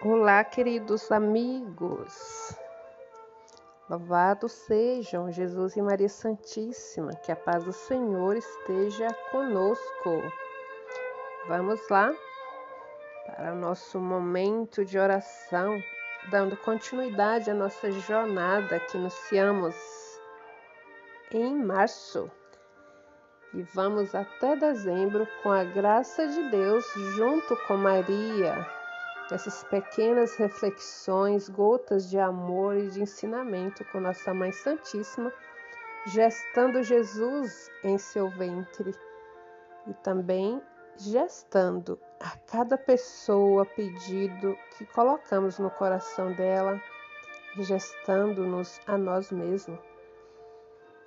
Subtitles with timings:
[0.00, 2.56] Olá, queridos amigos.
[3.90, 10.22] Louvado sejam Jesus e Maria Santíssima, que a paz do Senhor esteja conosco.
[11.48, 12.14] Vamos lá
[13.26, 15.82] para o nosso momento de oração,
[16.30, 19.74] dando continuidade à nossa jornada que iniciamos
[21.32, 22.30] em março.
[23.52, 26.86] E vamos até dezembro com a graça de Deus
[27.16, 28.77] junto com Maria
[29.34, 35.32] essas pequenas reflexões, gotas de amor e de ensinamento com Nossa Mãe Santíssima,
[36.06, 38.94] gestando Jesus em seu ventre
[39.86, 40.62] e também
[40.96, 46.80] gestando a cada pessoa pedido que colocamos no coração dela,
[47.56, 49.78] gestando-nos a nós mesmos.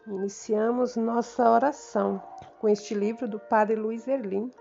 [0.07, 2.21] Iniciamos nossa oração
[2.59, 4.51] com este livro do Padre Luiz Erlim,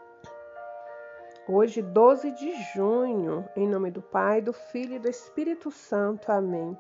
[1.53, 6.31] Hoje, 12 de junho, em nome do Pai, do Filho e do Espírito Santo.
[6.31, 6.79] Amém.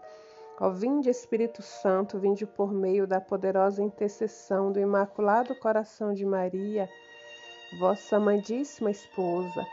[0.61, 6.89] Ó vinde, Espírito Santo, vinde por meio da poderosa intercessão do Imaculado Coração de Maria,
[7.81, 9.67] vossa amadíssima esposa.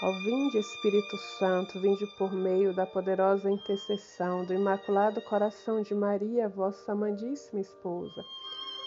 [0.00, 6.48] Ó vinde, Espírito Santo, vinde por meio da poderosa intercessão do Imaculado Coração de Maria,
[6.48, 8.24] vossa amadíssima esposa.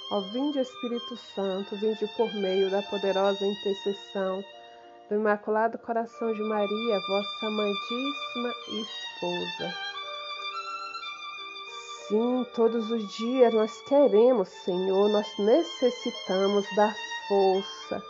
[0.09, 4.41] Ó vinde, Espírito Santo, vinde por meio da poderosa intercessão
[5.09, 9.75] do Imaculado Coração de Maria, vossa amadíssima esposa.
[12.07, 16.93] Sim, todos os dias nós queremos, Senhor, nós necessitamos da
[17.27, 18.03] força,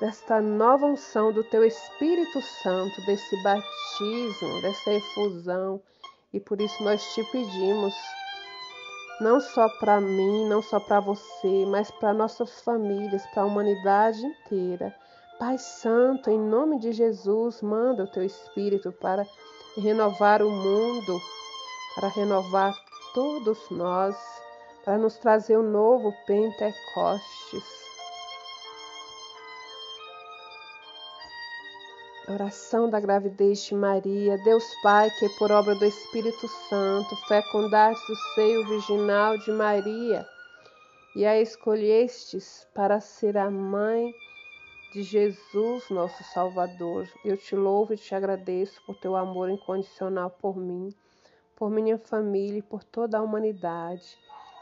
[0.00, 5.80] desta nova unção do Teu Espírito Santo, desse batismo, dessa efusão,
[6.32, 7.94] e por isso nós te pedimos,
[9.20, 14.20] não só para mim, não só para você, mas para nossas famílias, para a humanidade
[14.24, 14.94] inteira
[15.38, 19.26] Pai Santo, em nome de Jesus, manda o teu Espírito para
[19.76, 21.20] renovar o mundo,
[21.96, 22.72] para renovar
[23.12, 24.16] todos nós,
[24.84, 27.64] para nos trazer o um novo Pentecostes.
[32.28, 38.16] Oração da gravidez de Maria, Deus Pai, que por obra do Espírito Santo fecundaste o
[38.34, 40.24] seio virginal de Maria
[41.16, 44.14] e a escolhestes para ser a mãe
[44.94, 47.08] de Jesus, nosso Salvador.
[47.24, 50.94] Eu te louvo e te agradeço por teu amor incondicional por mim,
[51.56, 54.16] por minha família e por toda a humanidade.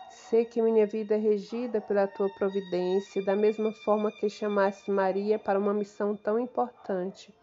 [0.08, 5.38] Sei que minha vida é regida pela tua providência, da mesma forma que chamaste Maria
[5.38, 7.34] para uma missão tão importante.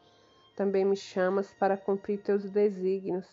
[0.55, 3.27] Também me chamas para cumprir teus desígnios.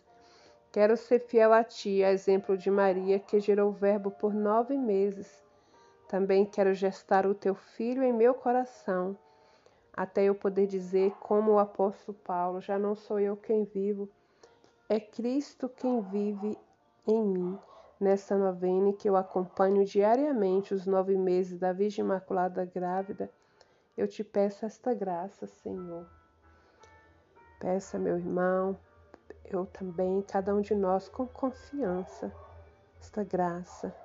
[0.71, 4.77] Quero ser fiel a ti, a exemplo de Maria, que gerou o Verbo por nove
[4.77, 5.43] meses.
[6.11, 9.17] Também quero gestar o teu filho em meu coração
[9.97, 14.09] até eu poder dizer, como o apóstolo Paulo: já não sou eu quem vivo,
[14.89, 16.59] é Cristo quem vive
[17.07, 17.59] em mim.
[17.99, 23.31] Nessa novena que eu acompanho diariamente os nove meses da Virgem Imaculada Grávida,
[23.97, 26.07] eu te peço esta graça, Senhor.
[27.59, 28.79] Peça, meu irmão,
[29.47, 32.31] eu também, cada um de nós, com confiança,
[33.01, 33.97] esta graça,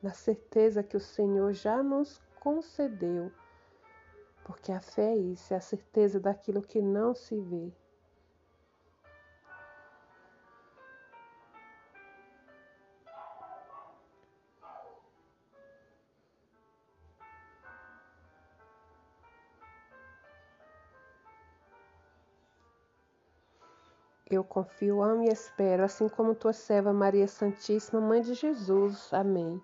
[0.00, 3.32] na certeza que o Senhor já nos concedeu
[4.44, 7.72] porque a fé é isso, é a certeza daquilo que não se vê.
[24.30, 29.12] Eu confio, amo e espero, assim como tua serva Maria Santíssima, Mãe de Jesus.
[29.12, 29.62] Amém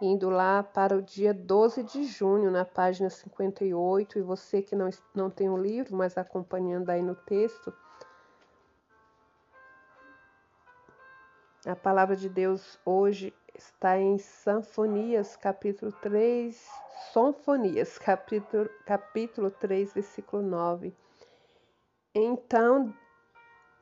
[0.00, 4.90] indo lá para o dia 12 de junho, na página 58, e você que não,
[5.14, 7.72] não tem o livro, mas acompanhando aí no texto,
[11.66, 16.56] a palavra de Deus hoje está em Sanfonias, capítulo 3,
[17.12, 20.94] Sonfonias, capítulo, capítulo 3, versículo 9.
[22.14, 22.94] Então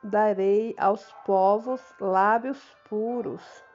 [0.02, 2.58] darei aos povos lábios
[2.88, 3.65] puros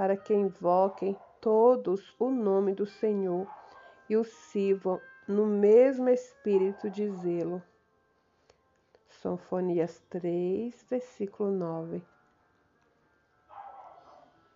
[0.00, 3.46] para que invoquem todos o nome do Senhor
[4.08, 4.98] e o sirvam
[5.28, 7.62] no mesmo espírito de zelo.
[9.10, 12.02] Sonfonias 3, versículo 9.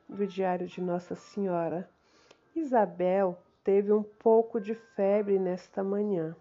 [0.08, 1.90] Do Diário de Nossa Senhora.
[2.56, 6.34] Isabel teve um pouco de febre nesta manhã.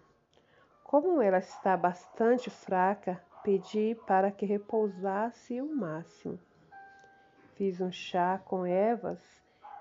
[0.82, 6.38] Como ela está bastante fraca, pedi para que repousasse o máximo.
[7.56, 9.20] Fiz um chá com ervas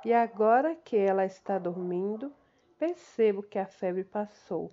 [0.05, 2.31] e agora que ela está dormindo,
[2.77, 4.71] percebo que a febre passou.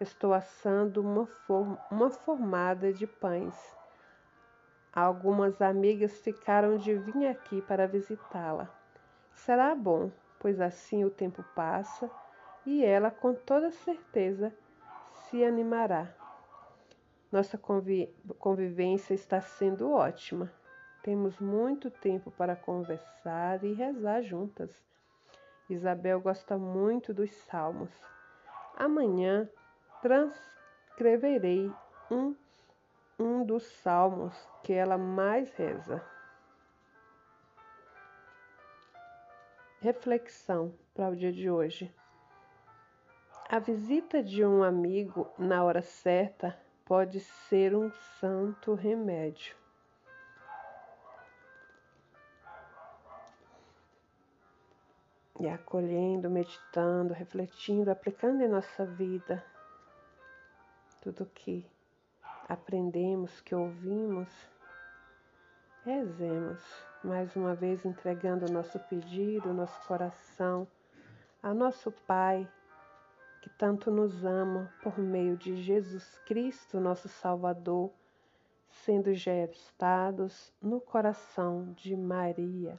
[0.00, 3.76] Estou assando uma, form uma formada de pães.
[4.92, 8.72] Algumas amigas ficaram de vir aqui para visitá-la.
[9.34, 12.08] Será bom, pois assim o tempo passa
[12.64, 14.54] e ela, com toda certeza,
[15.24, 16.14] se animará.
[17.32, 20.48] Nossa convi convivência está sendo ótima.
[21.08, 24.78] Temos muito tempo para conversar e rezar juntas.
[25.66, 27.90] Isabel gosta muito dos salmos.
[28.76, 29.48] Amanhã
[30.02, 31.72] transcreverei
[32.10, 32.36] um,
[33.18, 36.04] um dos salmos que ela mais reza.
[39.80, 41.90] Reflexão para o dia de hoje.
[43.48, 47.90] A visita de um amigo na hora certa pode ser um
[48.20, 49.56] santo remédio.
[55.40, 59.44] E acolhendo, meditando, refletindo, aplicando em nossa vida
[61.00, 61.64] tudo que
[62.48, 64.28] aprendemos, que ouvimos,
[65.84, 66.60] rezemos
[67.04, 70.66] mais uma vez entregando o nosso pedido, o nosso coração
[71.42, 72.48] ao nosso Pai
[73.40, 77.90] que tanto nos ama por meio de Jesus Cristo, nosso Salvador,
[78.68, 82.78] sendo gestados no coração de Maria.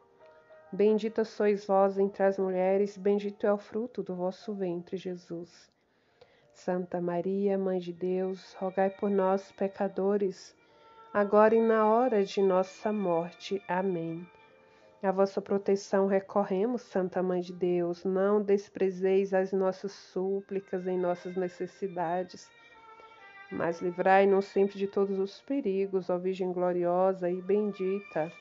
[0.73, 5.69] Bendita sois vós entre as mulheres, bendito é o fruto do vosso ventre, Jesus.
[6.53, 10.55] Santa Maria, Mãe de Deus, rogai por nós, pecadores,
[11.13, 13.61] agora e na hora de nossa morte.
[13.67, 14.25] Amém.
[15.03, 18.05] A vossa proteção recorremos, Santa Mãe de Deus.
[18.05, 22.49] Não desprezeis as nossas súplicas em nossas necessidades,
[23.51, 28.31] mas livrai-nos sempre de todos os perigos, ó Virgem gloriosa e bendita.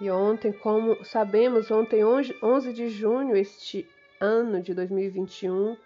[0.00, 3.86] E ontem, como sabemos, ontem, 11 de junho, este
[4.18, 5.76] ano de 2021,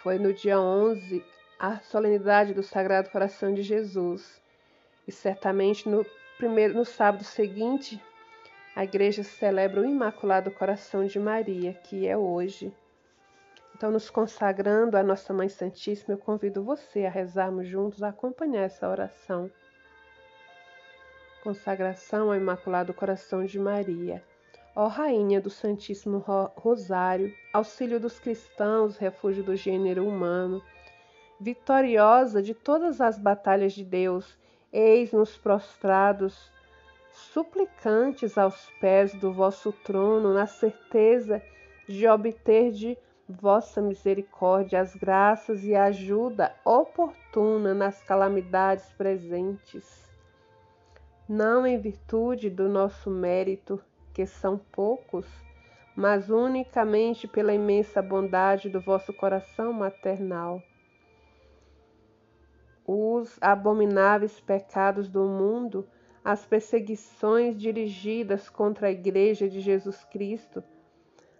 [0.00, 1.24] foi no dia 11
[1.58, 4.40] a solenidade do Sagrado Coração de Jesus.
[5.08, 6.06] E certamente no
[6.38, 8.00] primeiro, no sábado seguinte,
[8.76, 12.72] a igreja celebra o Imaculado Coração de Maria, que é hoje.
[13.74, 18.62] Então, nos consagrando à Nossa Mãe Santíssima, eu convido você a rezarmos juntos, a acompanhar
[18.62, 19.50] essa oração.
[21.42, 24.22] Consagração ao Imaculado Coração de Maria.
[24.76, 26.18] Ó Rainha do Santíssimo
[26.56, 30.62] Rosário, auxílio dos cristãos, refúgio do gênero humano,
[31.40, 34.38] vitoriosa de todas as batalhas de Deus,
[34.72, 36.52] Eis-nos prostrados,
[37.10, 41.42] suplicantes aos pés do vosso trono, na certeza
[41.88, 42.96] de obter de
[43.28, 50.09] vossa misericórdia as graças e a ajuda oportuna nas calamidades presentes.
[51.32, 53.80] Não em virtude do nosso mérito,
[54.12, 55.24] que são poucos,
[55.94, 60.60] mas unicamente pela imensa bondade do vosso coração maternal.
[62.84, 65.88] Os abomináveis pecados do mundo,
[66.24, 70.64] as perseguições dirigidas contra a Igreja de Jesus Cristo,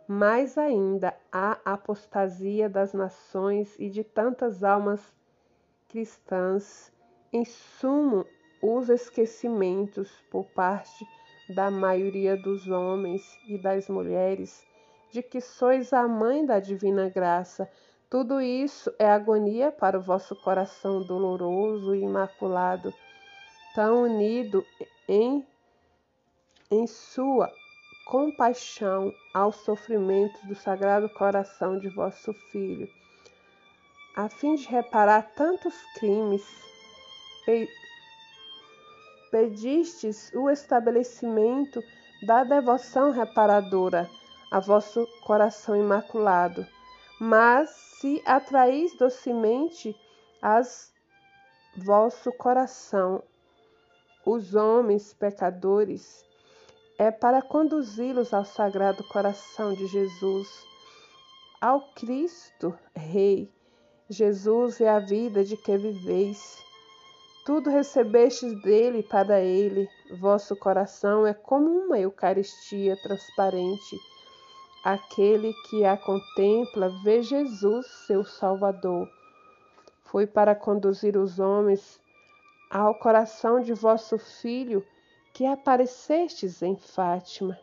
[0.07, 5.03] mais ainda a apostasia das nações e de tantas almas
[5.89, 6.93] cristãs,
[7.33, 8.25] em sumo,
[8.63, 11.07] os esquecimentos por parte
[11.55, 14.65] da maioria dos homens e das mulheres
[15.11, 17.69] de que sois a mãe da divina graça
[18.11, 22.93] tudo isso é agonia para o vosso coração doloroso e imaculado,
[23.73, 24.67] tão unido
[25.09, 25.47] em,
[26.69, 27.49] em sua
[28.07, 32.91] compaixão aos sofrimentos do Sagrado Coração de vosso Filho,
[34.17, 36.45] a fim de reparar tantos crimes.
[39.31, 41.83] Pedistes o estabelecimento
[42.27, 44.09] da devoção reparadora
[44.51, 46.67] a vosso coração imaculado,
[47.21, 49.95] mas se atraís docemente
[50.43, 50.93] as
[51.77, 53.23] vosso coração
[54.25, 56.25] os homens pecadores,
[56.99, 60.49] é para conduzi-los ao sagrado coração de Jesus,
[61.61, 63.51] ao Cristo Rei.
[64.09, 66.59] Jesus é a vida de que viveis.
[67.45, 69.89] Tudo recebestes dele para ele.
[70.19, 73.97] Vosso coração é como uma Eucaristia transparente
[74.83, 79.07] Aquele que a contempla vê Jesus, seu Salvador.
[80.05, 82.01] Foi para conduzir os homens
[82.71, 84.83] ao coração de vosso Filho,
[85.35, 87.59] que aparecestes em Fátima.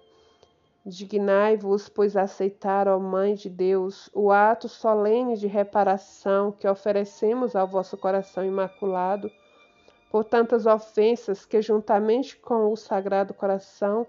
[0.85, 7.67] Dignai-vos, pois, aceitar, ó Mãe de Deus, o ato solene de reparação que oferecemos ao
[7.67, 9.31] vosso coração imaculado
[10.09, 14.07] por tantas ofensas que, juntamente com o Sagrado Coração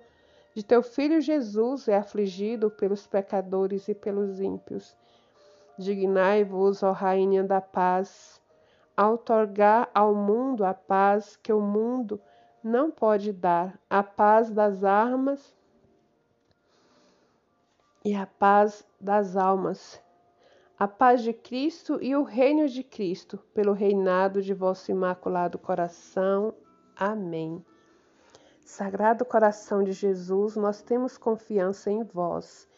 [0.54, 4.96] de teu Filho Jesus, é afligido pelos pecadores e pelos ímpios.
[5.78, 8.40] Dignai-vos, ó Rainha da Paz,
[8.96, 12.20] a otorgar ao mundo a paz que o mundo
[12.64, 15.56] não pode dar, a paz das armas
[18.04, 20.02] e a paz das almas,
[20.78, 26.54] a paz de Cristo e o reino de Cristo, pelo reinado de vosso imaculado coração.
[26.94, 27.64] Amém.
[28.60, 32.68] Sagrado coração de Jesus, nós temos confiança em vós.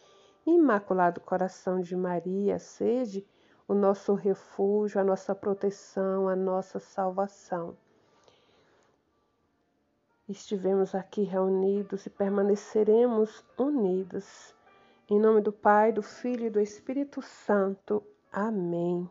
[0.47, 3.23] Imaculado coração de Maria, sede
[3.67, 7.77] o nosso refúgio, a nossa proteção, a nossa salvação.
[10.27, 14.55] Estivemos aqui reunidos e permaneceremos unidos
[15.11, 18.01] em nome do Pai, do Filho e do Espírito Santo.
[18.31, 19.09] Amém.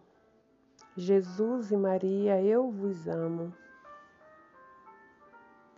[0.97, 3.55] Jesus e Maria, eu vos amo.